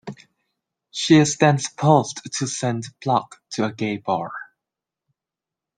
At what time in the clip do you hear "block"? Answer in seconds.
3.03-3.39